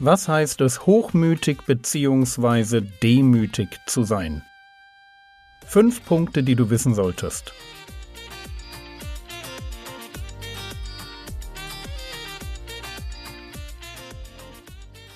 [0.00, 2.82] Was heißt es, hochmütig bzw.
[3.02, 4.44] demütig zu sein?
[5.66, 7.52] Fünf Punkte, die du wissen solltest.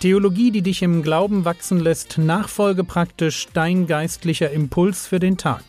[0.00, 5.62] Theologie, die dich im Glauben wachsen lässt, nachfolge praktisch dein geistlicher Impuls für den Tag.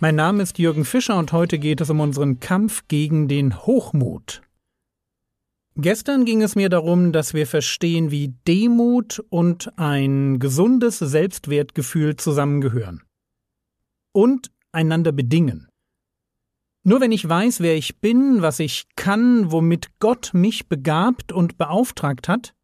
[0.00, 4.40] Mein Name ist Jürgen Fischer und heute geht es um unseren Kampf gegen den Hochmut.
[5.78, 13.02] Gestern ging es mir darum, dass wir verstehen, wie Demut und ein gesundes Selbstwertgefühl zusammengehören.
[14.12, 15.68] Und einander bedingen.
[16.82, 21.58] Nur wenn ich weiß, wer ich bin, was ich kann, womit Gott mich begabt und
[21.58, 22.54] beauftragt hat,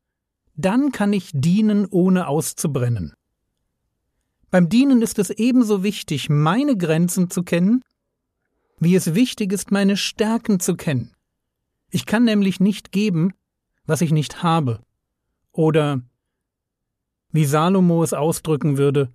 [0.54, 3.12] dann kann ich dienen, ohne auszubrennen.
[4.50, 7.82] Beim Dienen ist es ebenso wichtig, meine Grenzen zu kennen,
[8.78, 11.14] wie es wichtig ist, meine Stärken zu kennen.
[11.94, 13.34] Ich kann nämlich nicht geben,
[13.84, 14.82] was ich nicht habe.
[15.52, 16.00] Oder
[17.30, 19.12] wie Salomo es ausdrücken würde,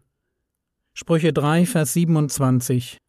[0.94, 3.00] Sprüche 3, Vers 27.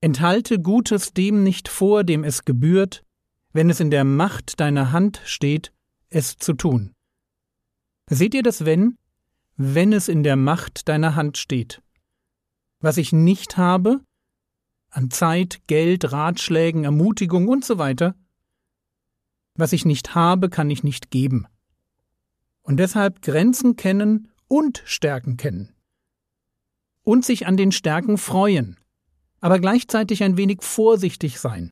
[0.00, 3.04] Enthalte Gutes dem nicht vor, dem es gebührt,
[3.52, 5.72] wenn es in der Macht deiner Hand steht,
[6.10, 6.92] es zu tun.
[8.10, 8.98] Seht ihr das wenn?
[9.56, 11.82] Wenn es in der Macht deiner Hand steht.
[12.80, 14.00] Was ich nicht habe,
[14.90, 18.16] an Zeit, Geld, Ratschlägen, Ermutigung und so weiter,
[19.56, 21.46] was ich nicht habe, kann ich nicht geben.
[22.62, 25.74] Und deshalb Grenzen kennen und Stärken kennen.
[27.02, 28.76] Und sich an den Stärken freuen,
[29.40, 31.70] aber gleichzeitig ein wenig vorsichtig sein.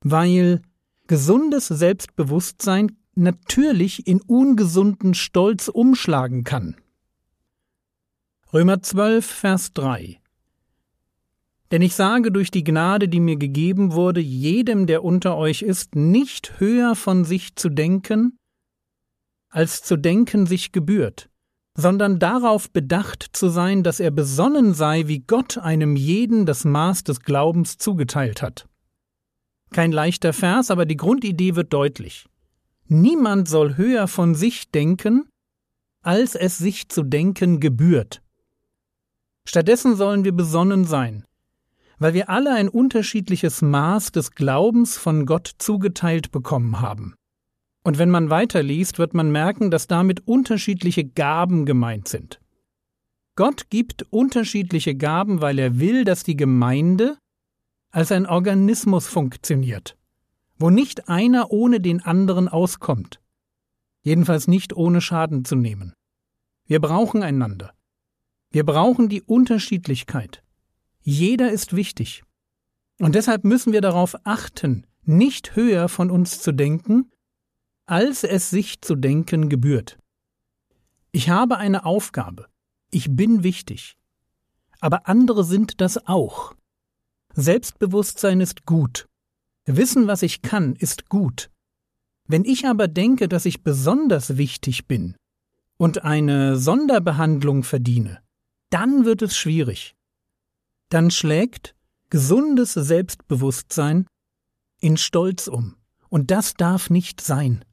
[0.00, 0.62] Weil
[1.06, 6.76] gesundes Selbstbewusstsein natürlich in ungesunden Stolz umschlagen kann.
[8.52, 10.17] Römer 12, Vers 3
[11.70, 15.94] denn ich sage durch die Gnade, die mir gegeben wurde, jedem, der unter euch ist,
[15.94, 18.38] nicht höher von sich zu denken,
[19.50, 21.30] als zu denken sich gebührt,
[21.76, 27.04] sondern darauf bedacht zu sein, dass er besonnen sei, wie Gott einem jeden das Maß
[27.04, 28.68] des Glaubens zugeteilt hat.
[29.70, 32.26] Kein leichter Vers, aber die Grundidee wird deutlich.
[32.86, 35.28] Niemand soll höher von sich denken,
[36.02, 38.22] als es sich zu denken gebührt.
[39.46, 41.24] Stattdessen sollen wir besonnen sein,
[41.98, 47.14] weil wir alle ein unterschiedliches Maß des Glaubens von Gott zugeteilt bekommen haben.
[47.84, 52.40] Und wenn man weiterliest, wird man merken, dass damit unterschiedliche Gaben gemeint sind.
[53.36, 57.18] Gott gibt unterschiedliche Gaben, weil er will, dass die Gemeinde
[57.90, 59.96] als ein Organismus funktioniert,
[60.58, 63.20] wo nicht einer ohne den anderen auskommt,
[64.02, 65.94] jedenfalls nicht ohne Schaden zu nehmen.
[66.66, 67.72] Wir brauchen einander.
[68.50, 70.42] Wir brauchen die Unterschiedlichkeit.
[71.10, 72.22] Jeder ist wichtig.
[73.00, 77.10] Und deshalb müssen wir darauf achten, nicht höher von uns zu denken,
[77.86, 79.96] als es sich zu denken gebührt.
[81.10, 82.48] Ich habe eine Aufgabe.
[82.90, 83.96] Ich bin wichtig.
[84.80, 86.52] Aber andere sind das auch.
[87.32, 89.08] Selbstbewusstsein ist gut.
[89.64, 91.48] Wissen, was ich kann, ist gut.
[92.26, 95.16] Wenn ich aber denke, dass ich besonders wichtig bin
[95.78, 98.20] und eine Sonderbehandlung verdiene,
[98.68, 99.94] dann wird es schwierig
[100.88, 101.74] dann schlägt
[102.10, 104.06] gesundes Selbstbewusstsein
[104.80, 105.76] in Stolz um.
[106.08, 107.64] Und das darf nicht sein.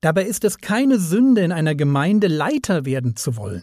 [0.00, 3.62] Dabei ist es keine Sünde, in einer Gemeinde Leiter werden zu wollen.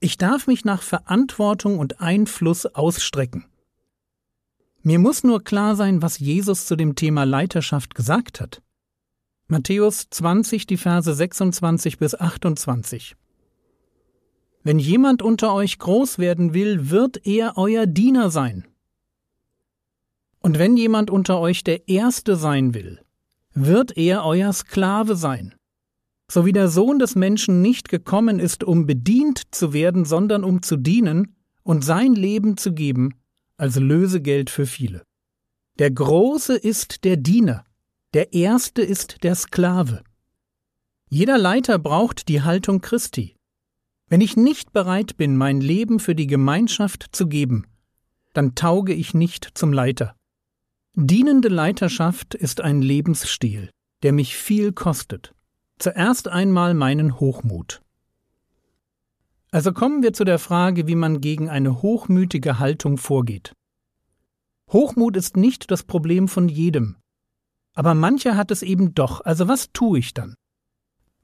[0.00, 3.46] Ich darf mich nach Verantwortung und Einfluss ausstrecken.
[4.82, 8.62] Mir muss nur klar sein, was Jesus zu dem Thema Leiterschaft gesagt hat.
[9.46, 13.16] Matthäus 20, die Verse 26 bis 28.
[14.64, 18.66] Wenn jemand unter euch groß werden will, wird er euer Diener sein.
[20.40, 23.00] Und wenn jemand unter euch der Erste sein will,
[23.52, 25.54] wird er euer Sklave sein.
[26.30, 30.62] So wie der Sohn des Menschen nicht gekommen ist, um bedient zu werden, sondern um
[30.62, 33.14] zu dienen und sein Leben zu geben
[33.58, 35.02] als Lösegeld für viele.
[35.78, 37.64] Der Große ist der Diener,
[38.14, 40.02] der Erste ist der Sklave.
[41.10, 43.33] Jeder Leiter braucht die Haltung Christi.
[44.14, 47.66] Wenn ich nicht bereit bin, mein Leben für die Gemeinschaft zu geben,
[48.32, 50.14] dann tauge ich nicht zum Leiter.
[50.94, 53.70] Dienende Leiterschaft ist ein Lebensstil,
[54.04, 55.34] der mich viel kostet.
[55.80, 57.82] Zuerst einmal meinen Hochmut.
[59.50, 63.52] Also kommen wir zu der Frage, wie man gegen eine hochmütige Haltung vorgeht.
[64.70, 66.94] Hochmut ist nicht das Problem von jedem.
[67.74, 70.36] Aber mancher hat es eben doch, also was tue ich dann?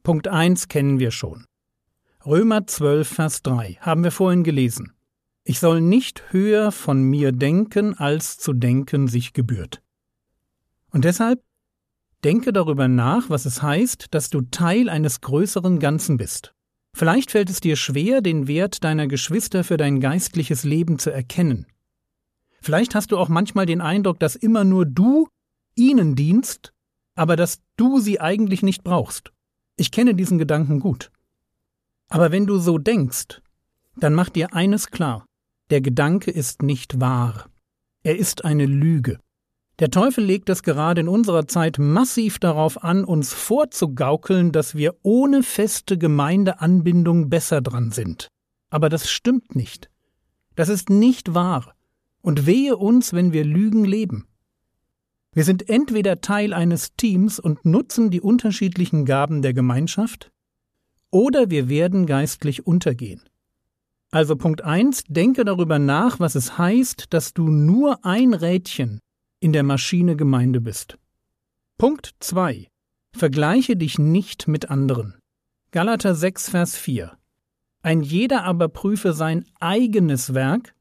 [0.02, 1.46] Punkt 1 kennen wir schon.
[2.24, 4.92] Römer 12, Vers 3 haben wir vorhin gelesen.
[5.44, 9.82] Ich soll nicht höher von mir denken, als zu denken sich gebührt.
[10.90, 11.42] Und deshalb
[12.24, 16.54] Denke darüber nach, was es heißt, dass du Teil eines größeren Ganzen bist.
[16.92, 21.66] Vielleicht fällt es dir schwer, den Wert deiner Geschwister für dein geistliches Leben zu erkennen.
[22.60, 25.28] Vielleicht hast du auch manchmal den Eindruck, dass immer nur du
[25.76, 26.74] ihnen dienst,
[27.14, 29.32] aber dass du sie eigentlich nicht brauchst.
[29.76, 31.10] Ich kenne diesen Gedanken gut.
[32.10, 33.40] Aber wenn du so denkst,
[33.96, 35.24] dann mach dir eines klar.
[35.70, 37.48] Der Gedanke ist nicht wahr.
[38.02, 39.18] Er ist eine Lüge.
[39.78, 44.96] Der Teufel legt es gerade in unserer Zeit massiv darauf an, uns vorzugaukeln, dass wir
[45.02, 48.28] ohne feste Gemeindeanbindung besser dran sind.
[48.68, 49.88] Aber das stimmt nicht.
[50.56, 51.74] Das ist nicht wahr.
[52.20, 54.26] Und wehe uns, wenn wir Lügen leben.
[55.32, 60.30] Wir sind entweder Teil eines Teams und nutzen die unterschiedlichen Gaben der Gemeinschaft,
[61.10, 63.22] oder wir werden geistlich untergehen.
[64.10, 69.00] Also Punkt 1, denke darüber nach, was es heißt, dass du nur ein Rädchen
[69.38, 70.98] in der Maschine Gemeinde bist.
[71.78, 72.68] Punkt 2.
[73.12, 75.14] Vergleiche dich nicht mit anderen.
[75.70, 77.16] Galater 6, Vers 4.
[77.82, 80.74] Ein jeder aber prüfe sein eigenes Werk,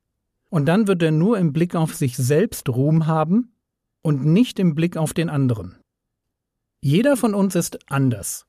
[0.50, 3.54] und dann wird er nur im Blick auf sich selbst Ruhm haben
[4.02, 5.78] und nicht im Blick auf den anderen.
[6.82, 8.48] Jeder von uns ist anders.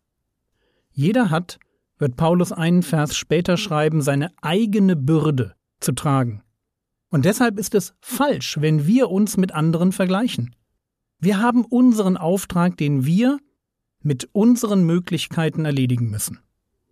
[0.92, 1.58] Jeder hat,
[2.00, 6.42] wird Paulus einen Vers später schreiben, seine eigene Bürde zu tragen.
[7.10, 10.54] Und deshalb ist es falsch, wenn wir uns mit anderen vergleichen.
[11.18, 13.38] Wir haben unseren Auftrag, den wir
[14.02, 16.40] mit unseren Möglichkeiten erledigen müssen.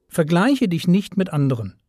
[0.08, 1.80] Vergleiche dich nicht mit anderen.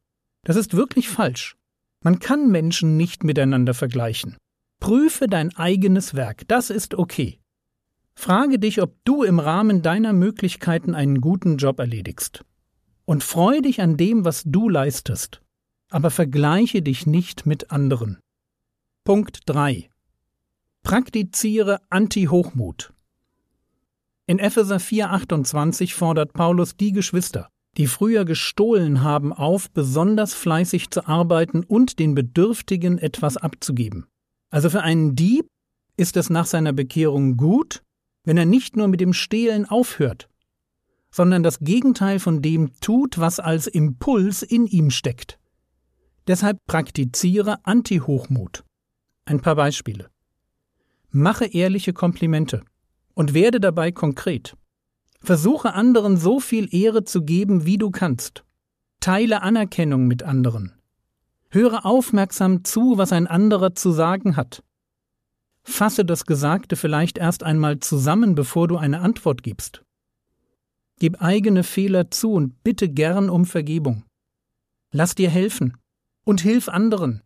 [0.43, 1.57] Das ist wirklich falsch.
[2.01, 4.37] Man kann Menschen nicht miteinander vergleichen.
[4.79, 7.39] Prüfe dein eigenes Werk, das ist okay.
[8.15, 12.45] Frage dich, ob du im Rahmen deiner Möglichkeiten einen guten Job erledigst.
[13.09, 15.41] Und freu dich an dem, was du leistest
[15.89, 18.19] aber vergleiche dich nicht mit anderen.
[19.03, 19.89] Punkt 3.
[20.83, 22.93] Praktiziere Anti-Hochmut.
[24.27, 31.07] In Epheser 4,28 fordert Paulus die Geschwister, die früher gestohlen haben, auf, besonders fleißig zu
[31.07, 34.05] arbeiten und den Bedürftigen etwas abzugeben.
[34.51, 35.47] Also für einen Dieb
[35.97, 37.81] ist es nach seiner Bekehrung gut,
[38.23, 40.28] wenn er nicht nur mit dem Stehlen aufhört,
[41.11, 45.39] sondern das Gegenteil von dem tut, was als Impuls in ihm steckt.
[46.27, 48.63] Deshalb praktiziere Anti-Hochmut.
[49.25, 50.09] Ein paar Beispiele.
[51.09, 52.61] Mache ehrliche Komplimente
[53.15, 54.55] und werde dabei konkret.
[55.21, 58.43] Versuche anderen so viel Ehre zu geben, wie du kannst.
[58.99, 60.73] Teile Anerkennung mit anderen.
[61.49, 64.63] Höre aufmerksam zu, was ein anderer zu sagen hat.
[65.63, 69.83] Fasse das Gesagte vielleicht erst einmal zusammen, bevor du eine Antwort gibst.
[70.99, 74.03] Gib eigene Fehler zu und bitte gern um Vergebung.
[74.91, 75.77] Lass dir helfen
[76.25, 77.21] und hilf anderen.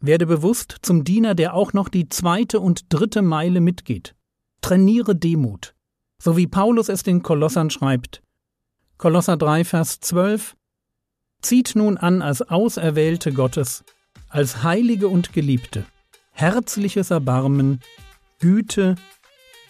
[0.00, 4.14] Werde bewusst zum Diener, der auch noch die zweite und dritte Meile mitgeht.
[4.60, 5.74] Trainiere Demut,
[6.22, 8.22] so wie Paulus es den Kolossern schreibt.
[8.96, 10.56] Kolosser 3, Vers 12
[11.40, 13.84] Zieht nun an als Auserwählte Gottes,
[14.28, 15.86] als Heilige und Geliebte,
[16.32, 17.80] herzliches Erbarmen,
[18.40, 18.96] Güte,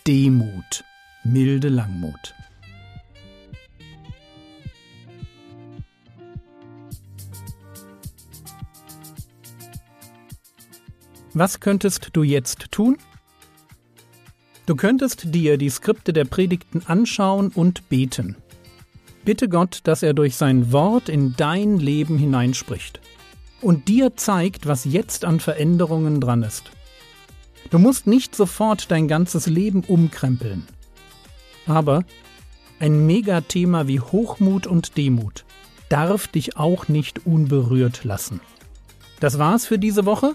[0.06, 0.84] Demut,
[1.24, 2.34] milde Langmut.
[11.38, 12.98] Was könntest du jetzt tun?
[14.66, 18.34] Du könntest dir die Skripte der Predigten anschauen und beten.
[19.24, 23.00] Bitte Gott, dass er durch sein Wort in dein Leben hineinspricht
[23.60, 26.72] und dir zeigt, was jetzt an Veränderungen dran ist.
[27.70, 30.66] Du musst nicht sofort dein ganzes Leben umkrempeln.
[31.66, 32.02] Aber
[32.80, 35.44] ein Megathema wie Hochmut und Demut
[35.88, 38.40] darf dich auch nicht unberührt lassen.
[39.20, 40.34] Das war's für diese Woche.